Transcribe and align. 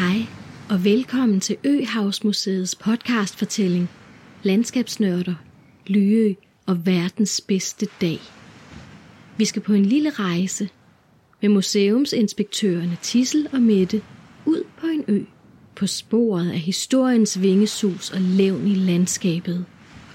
Hej 0.00 0.26
og 0.70 0.84
velkommen 0.84 1.40
til 1.40 1.56
Øhavsmuseets 1.64 2.74
podcastfortælling 2.74 3.88
Landskabsnørder, 4.42 5.34
Lyø 5.86 6.34
og 6.66 6.86
verdens 6.86 7.40
bedste 7.40 7.86
dag. 8.00 8.18
Vi 9.36 9.44
skal 9.44 9.62
på 9.62 9.72
en 9.72 9.86
lille 9.86 10.10
rejse 10.10 10.68
med 11.42 11.48
museumsinspektørerne 11.48 12.96
Tissel 13.02 13.48
og 13.52 13.62
Mette 13.62 14.02
ud 14.46 14.62
på 14.80 14.86
en 14.86 15.04
ø 15.08 15.24
på 15.76 15.86
sporet 15.86 16.50
af 16.50 16.58
historiens 16.58 17.40
vingesus 17.40 18.10
og 18.10 18.20
levn 18.20 18.66
i 18.66 18.74
landskabet. 18.74 19.64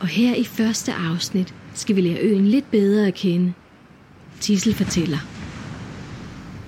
Og 0.00 0.06
her 0.06 0.34
i 0.34 0.44
første 0.44 0.92
afsnit 0.92 1.54
skal 1.74 1.96
vi 1.96 2.00
lære 2.00 2.20
øen 2.20 2.46
lidt 2.46 2.70
bedre 2.70 3.06
at 3.06 3.14
kende. 3.14 3.52
Tissel 4.40 4.74
fortæller. 4.74 5.18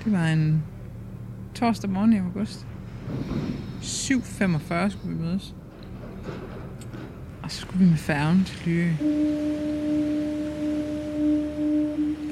Det 0.04 0.12
var 0.12 0.26
en 0.26 0.62
torsdag 1.54 1.90
morgen 1.90 2.12
i 2.12 2.18
august. 2.18 2.66
7.45 3.82 4.88
skulle 4.90 5.16
vi 5.16 5.22
mødes. 5.22 5.54
Og 7.42 7.50
så 7.50 7.60
skulle 7.60 7.84
vi 7.84 7.90
med 7.90 7.98
færgen 7.98 8.44
til 8.44 8.58
Lyø. 8.66 8.90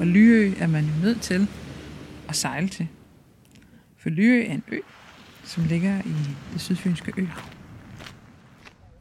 Og 0.01 0.07
Lyø 0.07 0.53
er 0.59 0.67
man 0.67 0.85
jo 0.85 0.93
nødt 1.03 1.21
til 1.21 1.49
at 2.29 2.37
sejle 2.37 2.69
til. 2.69 2.89
For 3.97 4.11
Lyø 4.11 4.43
er 4.43 4.53
en 4.53 4.63
ø, 4.69 4.79
som 5.45 5.65
ligger 5.65 6.01
i 6.01 6.15
det 6.53 6.61
sydfynske 6.61 7.13
øhav. 7.17 7.51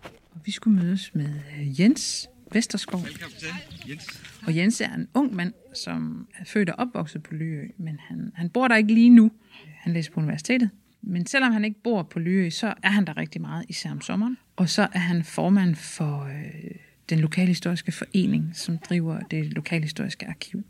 Og 0.04 0.40
vi 0.46 0.52
skulle 0.52 0.80
mødes 0.84 1.16
med 1.16 1.30
øh, 1.60 1.82
Jens 1.82 2.30
Vesterskov. 2.52 3.04
Velkommen 3.04 3.38
til, 3.40 3.48
Jens. 3.90 4.24
Og 4.48 4.56
Jens 4.56 4.82
er 4.82 4.94
en 4.94 5.08
ung 5.14 5.36
mand, 5.36 5.54
som 5.74 6.28
er 6.40 6.46
født 6.46 6.70
og 6.70 6.76
opvokset 6.80 7.24
på 7.24 7.34
Lyø, 7.34 7.68
men 7.78 8.00
han, 8.00 8.32
han 8.36 8.50
bor 8.50 8.68
der 8.68 8.76
ikke 8.76 8.94
lige 8.94 9.10
nu. 9.10 9.32
Han 9.80 9.94
læser 9.94 10.12
på 10.12 10.20
universitetet. 10.20 10.70
Men 11.04 11.26
selvom 11.26 11.54
han 11.54 11.66
ikke 11.66 11.84
bor 11.84 12.04
på 12.04 12.20
Lyø, 12.20 12.50
så 12.50 12.74
er 12.84 12.90
han 12.90 13.06
der 13.06 13.18
rigtig 13.18 13.42
meget, 13.42 13.66
især 13.70 13.92
om 13.92 14.02
sommeren. 14.02 14.38
Og 14.56 14.70
så 14.70 14.88
er 14.94 15.00
han 15.00 15.24
formand 15.24 15.76
for 15.76 16.24
øh, 16.24 16.72
den 17.10 17.20
lokalhistoriske 17.20 17.92
forening, 17.92 18.52
som 18.54 18.78
driver 18.78 19.20
det 19.20 19.54
lokalhistoriske 19.54 20.28
arkiv. 20.28 20.64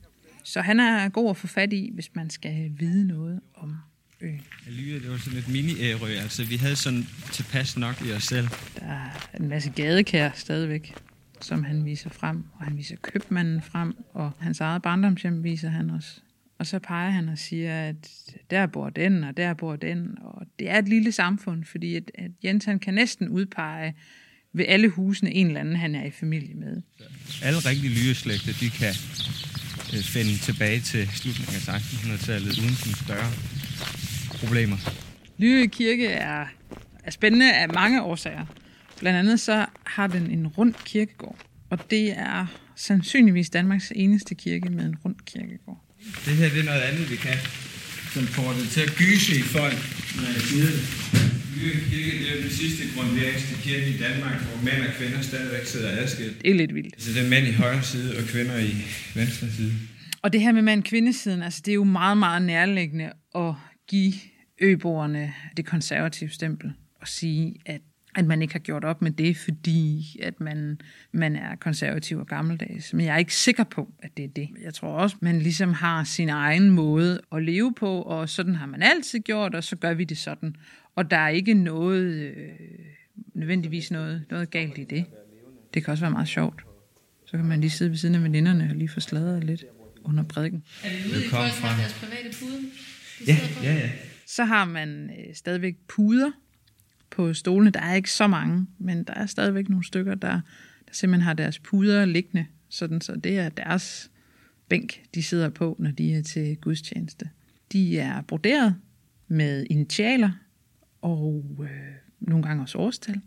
Så 0.44 0.62
han 0.62 0.80
er 0.80 1.10
god 1.10 1.30
at 1.30 1.38
få 1.38 1.48
fat 1.48 1.74
i, 1.74 1.92
hvis 1.94 2.16
man 2.16 2.30
skal 2.30 2.72
vide 2.78 3.08
noget 3.08 3.40
om 3.56 3.76
øen. 4.22 4.42
Lyre, 4.68 5.00
det 5.00 5.10
var 5.12 5.18
sådan 5.18 5.40
et 5.40 5.50
mini-ærø, 5.50 6.08
altså 6.08 6.46
vi 6.46 6.56
havde 6.56 6.76
sådan 6.76 7.08
tilpas 7.32 7.78
nok 7.78 8.02
i 8.06 8.12
os 8.12 8.24
selv. 8.24 8.48
Der 8.80 8.86
er 8.86 9.30
en 9.40 9.48
masse 9.48 9.70
gadekær 9.70 10.30
stadigvæk, 10.36 10.96
som 11.42 11.64
han 11.64 11.86
viser 11.86 12.10
frem. 12.10 12.44
Og 12.54 12.66
han 12.66 12.78
viser 12.78 12.96
købmanden 13.02 13.62
frem, 13.62 13.96
og 14.14 14.32
hans 14.40 14.60
eget 14.60 14.82
barndomshjem 14.82 15.44
viser 15.44 15.70
han 15.70 15.90
også. 15.90 16.22
Og 16.64 16.68
så 16.68 16.80
peger 16.80 17.10
han 17.10 17.30
og 17.30 17.38
siger, 17.38 17.90
at 17.90 17.96
der 18.50 18.66
bor 18.66 18.90
den, 18.90 19.24
og 19.24 19.38
der 19.38 19.54
bor 19.54 19.76
den. 19.76 20.18
Og 20.22 20.46
det 20.60 20.70
er 20.70 20.78
et 20.78 20.88
lille 20.88 21.12
samfund, 21.12 21.64
fordi 21.64 21.96
at, 21.96 22.12
at 22.16 22.32
Jens 22.44 22.66
han 22.66 22.80
kan 22.80 22.94
næsten 22.94 23.30
udpege 23.30 23.94
ved 24.54 24.66
alle 24.68 24.90
husene 24.90 25.34
en 25.34 25.48
eller 25.48 25.60
anden, 25.60 25.76
han 25.76 25.96
er 25.96 26.06
i 26.06 26.12
familie 26.12 26.54
med. 26.54 26.82
Alle 27.44 27.60
rigtige 27.60 27.94
lyreslægter, 27.94 28.54
de 28.60 28.70
kan 28.70 28.94
øh, 29.94 30.04
finde 30.04 30.38
tilbage 30.38 30.80
til 30.80 31.08
slutningen 31.08 31.56
af 31.56 31.78
1600-tallet 31.78 32.60
uden 32.60 32.76
sådan 32.76 32.94
større 33.06 33.32
problemer. 34.40 34.78
Lyø 35.38 35.66
Kirke 35.66 36.08
er, 36.08 36.46
er 37.04 37.12
spændende 37.12 37.54
af 37.54 37.70
mange 37.70 38.04
årsager. 38.04 38.46
Blandt 39.00 39.20
andet 39.20 39.40
så 39.40 39.66
har 39.86 40.08
den 40.08 40.32
en 40.32 40.48
rund 40.48 40.74
kirkegård, 40.86 41.38
og 41.70 41.92
det 41.92 42.20
er 42.20 42.46
sandsynligvis 42.76 43.50
Danmarks 43.50 43.92
eneste 43.96 44.36
kirke 44.36 44.70
med 44.70 44.86
en 44.86 44.96
rund 44.96 45.16
kirkegård. 45.26 45.84
Det 46.26 46.34
her 46.40 46.50
det 46.50 46.60
er 46.60 46.64
noget 46.64 46.82
andet, 46.82 47.12
vi 47.12 47.16
kan. 47.16 47.38
Som 48.14 48.24
får 48.28 48.54
det 48.54 48.70
til 48.70 48.82
at 48.82 48.94
gyse 48.98 49.32
i 49.36 49.42
folk, 49.42 49.78
når 50.16 50.28
jeg 50.36 50.42
siger 50.42 50.66
det. 50.66 50.82
Kirke 51.90 52.24
det 52.24 52.38
er 52.38 52.42
den 52.42 52.50
sidste 52.50 52.84
grundlæggende 52.96 53.56
kirke 53.62 53.88
i 53.96 53.98
Danmark, 53.98 54.42
hvor 54.42 54.64
mænd 54.64 54.88
og 54.88 54.94
kvinder 54.94 55.22
stadigvæk 55.22 55.66
sidder 55.66 56.02
adskilt. 56.02 56.42
Det 56.42 56.52
er 56.52 56.56
lidt 56.56 56.76
vildt. 56.76 57.04
Så 57.04 57.14
det 57.14 57.26
er 57.26 57.30
mænd 57.30 57.48
i 57.48 57.52
højre 57.52 57.84
side 57.84 58.18
og 58.18 58.24
kvinder 58.24 58.58
i 58.58 58.74
venstre 59.16 59.48
side. 59.58 59.74
Og 60.22 60.34
det 60.34 60.42
her 60.42 60.52
med 60.52 60.62
mand-kvindesiden, 60.62 61.44
altså 61.44 61.62
det 61.66 61.72
er 61.72 61.76
jo 61.76 61.84
meget, 61.84 62.18
meget 62.18 62.42
nærliggende 62.42 63.12
at 63.36 63.54
give 63.88 64.14
øboerne 64.62 65.34
det 65.58 65.66
konservative 65.66 66.30
stempel 66.30 66.72
og 67.02 67.08
sige, 67.08 67.56
at 67.66 67.82
at 68.16 68.26
man 68.26 68.42
ikke 68.42 68.54
har 68.54 68.60
gjort 68.60 68.84
op 68.84 69.02
med 69.02 69.12
det, 69.12 69.38
fordi 69.38 70.06
at 70.24 70.40
man, 70.40 70.80
man 71.12 71.36
er 71.36 71.56
konservativ 71.56 72.18
og 72.20 72.28
gammeldags. 72.28 72.94
Men 72.94 73.06
jeg 73.06 73.14
er 73.14 73.18
ikke 73.18 73.36
sikker 73.36 73.64
på, 73.64 73.94
at 74.04 74.18
det 74.18 74.26
er 74.26 74.30
det. 74.30 74.50
Jeg 74.64 74.74
tror 74.74 74.90
også, 74.90 75.16
man 75.22 75.40
ligesom 75.40 75.74
har 75.74 76.04
sin 76.04 76.30
egen 76.30 76.70
måde 76.70 77.22
at 77.36 77.44
leve 77.44 77.74
på, 77.74 78.02
og 78.02 78.30
sådan 78.30 78.56
har 78.56 78.66
man 78.66 78.82
altid 78.84 79.20
gjort, 79.20 79.56
og 79.56 79.64
så 79.64 79.76
gør 79.76 79.94
vi 79.94 80.04
det 80.04 80.18
sådan. 80.18 80.56
Og 80.96 81.12
der 81.12 81.18
er 81.18 81.30
ikke 81.30 81.54
noget, 81.54 82.14
øh, 82.14 82.36
nødvendigvis 83.34 83.92
noget, 83.92 84.26
noget 84.30 84.50
galt 84.52 84.78
i 84.78 84.84
det. 84.84 85.06
Det 85.74 85.84
kan 85.84 85.92
også 85.92 86.04
være 86.04 86.12
meget 86.12 86.28
sjovt. 86.28 86.62
Så 87.26 87.38
kan 87.38 87.46
man 87.46 87.62
lige 87.62 87.70
sidde 87.72 87.92
ved 87.92 87.98
siden 87.98 88.16
af 88.16 88.24
veninderne 88.24 88.68
og 88.70 88.76
lige 88.76 88.90
få 88.90 89.00
sladret 89.00 89.44
lidt 89.44 89.66
under 90.04 90.24
prædiken. 90.24 90.64
Er 90.84 90.90
vi 90.90 91.10
ude 91.12 91.20
i 91.20 91.22
til 91.22 91.30
fra- 91.30 91.42
deres 91.80 91.94
private 91.94 92.38
pude? 92.40 92.58
de 92.60 92.68
Ja, 93.28 93.38
ja, 93.64 93.74
ja. 93.74 93.90
Så 94.28 94.44
har 94.44 94.66
man 94.66 95.10
øh, 95.10 95.36
stadigvæk 95.36 95.76
puder 95.88 96.32
på 97.16 97.34
stolene. 97.34 97.72
Der 97.72 97.80
er 97.80 97.94
ikke 97.94 98.12
så 98.12 98.28
mange, 98.28 98.68
men 98.78 99.04
der 99.04 99.14
er 99.14 99.26
stadigvæk 99.26 99.70
nogle 99.70 99.86
stykker, 99.86 100.16
der, 100.16 100.42
der 100.88 100.94
simpelthen 100.94 101.24
har 101.24 101.34
deres 101.34 101.60
puder 101.60 102.06
liggende, 102.06 102.46
sådan 102.70 103.02
så 103.02 103.16
det 103.16 103.40
er 103.40 103.50
deres 103.50 104.12
bænk, 104.70 105.02
de 105.16 105.24
sidder 105.24 105.50
på, 105.50 105.76
når 105.80 105.92
de 105.92 106.14
er 106.14 106.22
til 106.22 106.58
gudstjeneste. 106.58 107.30
De 107.72 108.00
er 108.00 108.22
broderet 108.22 108.76
med 109.28 109.66
initialer 109.70 110.32
og 111.02 111.56
øh, 111.62 111.70
nogle 112.20 112.44
gange 112.44 112.64
også 112.64 112.78
årstal, 112.78 113.22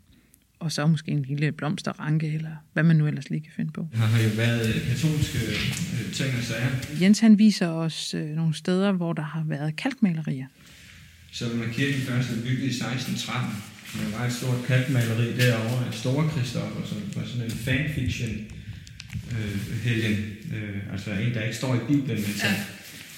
og 0.59 0.73
så 0.73 0.87
måske 0.87 1.11
en 1.11 1.23
lille 1.23 1.53
blomsterranke, 1.53 2.35
eller 2.35 2.57
hvad 2.73 2.83
man 2.83 2.97
nu 2.97 3.07
ellers 3.07 3.31
lige 3.31 3.41
kan 3.41 3.53
finde 3.57 3.73
på. 3.73 3.89
Der 3.93 3.99
har 3.99 4.23
jo 4.23 4.29
været 4.37 4.83
katolske 4.89 5.39
øh, 5.39 6.13
ting 6.13 6.31
og 6.39 6.43
sager. 6.43 7.01
Jens 7.01 7.21
han 7.21 7.39
viser 7.39 7.69
os 7.69 8.15
øh, 8.15 8.29
nogle 8.29 8.55
steder, 8.55 8.93
hvor 8.93 9.13
der 9.13 9.23
har 9.23 9.45
været 9.45 9.77
kalkmalerier. 9.77 10.47
Så 11.39 11.45
når 11.57 11.69
kirken 11.73 12.01
først 12.01 12.29
er 12.31 12.43
bygget 12.47 12.67
i 12.73 12.75
1613, 12.77 13.51
der 14.01 14.19
var 14.19 14.27
et 14.27 14.33
stort 14.33 14.61
kalkmaleri 14.67 15.37
derovre 15.37 15.87
af 15.87 15.95
Store 15.95 16.29
Kristoffer, 16.29 16.83
som 16.91 16.99
var 17.17 17.25
sådan 17.25 17.45
en 17.45 17.51
fanfiction 17.51 18.31
øh, 19.33 19.83
helgen, 19.83 20.17
øh, 20.55 20.93
altså 20.93 21.11
en, 21.11 21.35
der 21.35 21.43
ikke 21.43 21.57
står 21.57 21.75
i 21.75 21.79
Bibelen, 21.89 22.17
men 22.25 22.35
som 22.43 22.51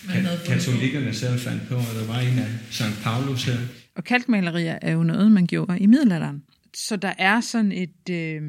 Ja, 0.08 0.14
ka- 0.14 0.46
katolikkerne 0.52 1.14
selv 1.14 1.38
fandt 1.38 1.62
på, 1.68 1.74
og 1.74 1.94
der 2.00 2.06
var 2.06 2.20
en 2.20 2.38
af 2.38 2.48
St. 2.70 3.02
Paulus 3.02 3.44
her. 3.44 3.58
Og 3.94 4.04
kalkmalerier 4.04 4.78
er 4.82 4.92
jo 4.92 5.02
noget, 5.02 5.32
man 5.32 5.46
gjorde 5.46 5.78
i 5.78 5.86
middelalderen. 5.86 6.42
Så 6.74 6.96
der 6.96 7.12
er 7.18 7.40
sådan 7.40 7.72
et, 7.72 8.10
øh, 8.10 8.42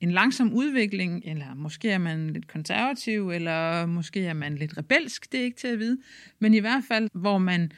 en 0.00 0.10
langsom 0.10 0.52
udvikling, 0.52 1.22
eller 1.24 1.54
måske 1.54 1.90
er 1.90 1.98
man 1.98 2.30
lidt 2.30 2.48
konservativ, 2.48 3.30
eller 3.30 3.86
måske 3.86 4.26
er 4.26 4.34
man 4.34 4.56
lidt 4.56 4.78
rebelsk, 4.78 5.32
det 5.32 5.40
er 5.40 5.44
ikke 5.44 5.60
til 5.60 5.68
at 5.68 5.78
vide. 5.78 5.98
Men 6.38 6.54
i 6.54 6.58
hvert 6.58 6.82
fald, 6.88 7.08
hvor 7.14 7.38
man 7.38 7.72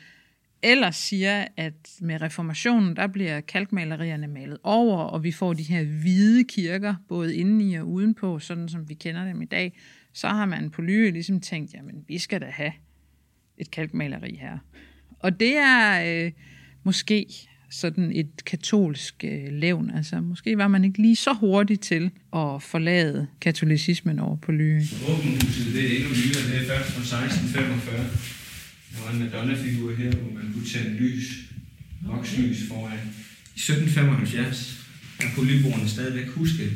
ellers 0.63 0.97
siger, 0.97 1.45
at 1.57 1.75
med 2.01 2.23
reformationen, 2.23 2.97
der 2.97 3.07
bliver 3.07 3.41
kalkmalerierne 3.41 4.27
malet 4.27 4.59
over, 4.63 4.99
og 4.99 5.25
vi 5.25 5.33
får 5.33 5.53
de 5.53 5.63
her 5.63 5.85
hvide 5.85 6.45
kirker, 6.45 6.95
både 7.09 7.37
indeni 7.37 7.75
og 7.75 7.89
udenpå, 7.89 8.39
sådan 8.39 8.69
som 8.69 8.89
vi 8.89 8.95
kender 8.95 9.25
dem 9.25 9.43
i 9.43 9.45
dag, 9.45 9.79
så 10.13 10.29
har 10.29 10.47
man 10.47 10.71
på 10.71 10.83
Lyø 10.83 11.11
ligesom 11.11 11.41
tænkt, 11.41 11.75
jamen 11.75 12.05
vi 12.09 12.19
skal 12.19 12.41
da 12.41 12.47
have 12.47 12.73
et 13.59 13.71
kalkmaleri 13.71 14.39
her. 14.41 14.59
Og 15.19 15.41
det 15.41 15.57
er 15.57 16.25
øh, 16.25 16.33
måske 16.83 17.27
sådan 17.71 18.13
et 18.15 18.45
katolsk 18.45 19.25
øh, 19.25 19.53
levn. 19.53 19.91
Altså, 19.91 20.21
måske 20.21 20.59
var 20.59 20.69
man 20.69 20.85
ikke 20.85 21.03
lige 21.03 21.17
så 21.17 21.33
hurtig 21.33 21.81
til 21.81 22.11
at 22.33 22.63
forlade 22.63 23.27
katolicismen 23.41 24.19
over 24.19 24.37
på 24.37 24.53
Lyø. 24.53 24.81
Våbenhuset, 25.09 25.75
det 25.75 25.85
er 25.85 25.97
endnu 25.97 26.11
nyere, 26.11 26.43
det 26.51 26.63
er 26.63 26.77
først 26.77 26.91
fra 26.93 27.25
1645. 27.25 28.42
Der 28.93 29.03
var 29.05 29.13
en 29.13 29.19
Madonna-figur 29.19 29.95
her, 29.95 30.11
hvor 30.11 30.33
man 30.35 30.53
kunne 30.53 30.67
tænde 30.67 30.97
lys, 30.99 31.25
vokslys 32.03 32.59
foran. 32.69 32.99
I 33.57 33.59
1775, 33.59 34.79
der 35.21 35.27
kunne 35.35 35.51
lyboerne 35.53 35.89
stadigvæk 35.89 36.29
huske 36.29 36.71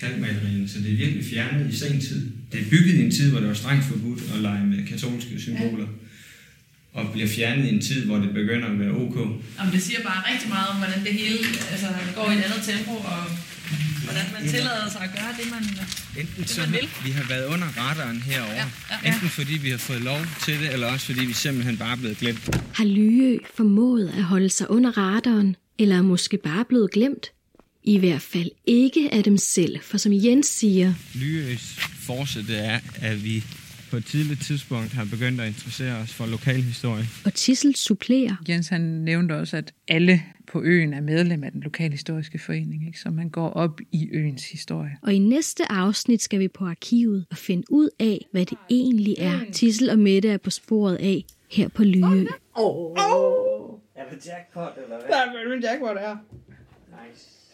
kalkmalerierne, 0.00 0.68
så 0.68 0.78
det 0.78 0.92
er 0.92 0.96
virkelig 0.96 1.24
fjernet 1.24 1.72
i 1.72 1.76
sen 1.76 2.00
tid. 2.00 2.30
Det 2.52 2.60
er 2.60 2.70
bygget 2.70 2.94
i 2.94 3.04
en 3.04 3.10
tid, 3.10 3.30
hvor 3.30 3.40
det 3.40 3.48
var 3.48 3.54
strengt 3.54 3.84
forbudt 3.84 4.22
at 4.34 4.40
lege 4.40 4.66
med 4.66 4.86
katolske 4.86 5.40
symboler, 5.40 5.86
og 6.92 7.12
bliver 7.12 7.28
fjernet 7.28 7.64
i 7.64 7.74
en 7.74 7.80
tid, 7.80 8.04
hvor 8.04 8.18
det 8.18 8.34
begynder 8.34 8.68
at 8.68 8.78
være 8.78 8.90
ok. 8.90 9.16
Jamen, 9.58 9.72
det 9.72 9.82
siger 9.82 10.02
bare 10.02 10.32
rigtig 10.32 10.48
meget 10.48 10.68
om, 10.68 10.76
hvordan 10.76 11.04
det 11.04 11.12
hele 11.12 11.38
altså, 11.72 11.86
går 12.16 12.30
i 12.30 12.34
et 12.34 12.44
andet 12.46 12.62
tempo, 12.70 12.92
og 12.92 13.22
hvordan 14.04 14.24
man 14.32 14.42
tillader 14.50 14.90
sig 14.90 15.00
at 15.02 15.10
gøre 15.14 15.32
det, 15.44 15.50
man... 15.50 15.62
Enten 16.22 16.42
Det, 16.42 16.50
så 16.50 16.60
man 16.60 16.72
vil. 16.72 16.88
vi 17.04 17.10
har 17.10 17.24
været 17.28 17.46
under 17.46 17.66
radaren 17.78 18.20
herovre, 18.22 18.52
Ja, 18.52 18.64
ja, 18.90 18.96
ja. 19.04 19.12
enten 19.14 19.28
fordi 19.28 19.52
vi 19.58 19.70
har 19.70 19.78
fået 19.78 20.00
lov 20.00 20.20
til 20.44 20.60
det, 20.60 20.72
eller 20.72 20.86
også 20.86 21.06
fordi 21.06 21.24
vi 21.24 21.32
simpelthen 21.32 21.76
bare 21.76 21.92
er 21.92 21.96
blevet 21.96 22.18
glemt. 22.18 22.56
Har 22.74 22.84
Lyø 22.84 23.38
formået 23.56 24.08
at 24.16 24.22
holde 24.22 24.48
sig 24.48 24.70
under 24.70 24.98
radaren, 24.98 25.56
eller 25.78 25.96
er 25.96 26.02
måske 26.02 26.36
bare 26.38 26.64
blevet 26.64 26.90
glemt? 26.90 27.26
I 27.84 27.98
hvert 27.98 28.22
fald 28.22 28.50
ikke 28.66 29.08
af 29.12 29.24
dem 29.24 29.36
selv, 29.38 29.76
for 29.82 29.98
som 29.98 30.12
Jens 30.14 30.46
siger, 30.46 30.94
Lyøs 31.14 31.60
force, 32.06 32.38
det 32.46 32.64
er, 32.64 32.80
at 33.00 33.24
vi 33.24 33.44
på 33.90 33.96
et 33.96 34.04
tidligt 34.04 34.40
tidspunkt 34.42 34.92
har 34.92 35.04
begyndt 35.04 35.40
at 35.40 35.46
interessere 35.46 35.96
os 35.96 36.14
for 36.14 36.26
lokalhistorie. 36.26 37.04
Og 37.24 37.34
Tissel 37.34 37.76
supplerer. 37.76 38.36
Jens 38.48 38.68
han 38.68 38.80
nævnte 38.80 39.32
også, 39.32 39.56
at 39.56 39.72
alle 39.88 40.22
på 40.46 40.62
øen 40.62 40.94
er 40.94 41.00
medlem 41.00 41.44
af 41.44 41.52
den 41.52 41.60
lokalhistoriske 41.60 42.38
forening, 42.38 42.86
ikke? 42.86 43.00
så 43.00 43.10
man 43.10 43.28
går 43.28 43.50
op 43.50 43.80
i 43.92 44.08
øens 44.12 44.50
historie. 44.50 44.96
Og 45.02 45.14
i 45.14 45.18
næste 45.18 45.72
afsnit 45.72 46.22
skal 46.22 46.40
vi 46.40 46.48
på 46.48 46.64
arkivet 46.66 47.26
og 47.30 47.36
finde 47.36 47.64
ud 47.70 47.88
af, 47.98 48.26
hvad 48.32 48.46
det 48.46 48.58
egentlig 48.70 49.14
er, 49.18 49.40
Tissel 49.52 49.90
og 49.90 49.98
Mette 49.98 50.28
er 50.28 50.38
på 50.38 50.50
sporet 50.50 50.96
af 50.96 51.24
her 51.50 51.68
på 51.68 51.84
Lyø. 51.84 52.26
Er 53.94 54.10
det 54.10 54.26
jackpot, 54.26 54.72
eller 54.76 54.88
hvad? 54.88 55.08
Der 55.08 55.16
er 55.16 55.70
jackpot 55.70 55.98
her. 56.00 56.16
Nice. 56.88 57.45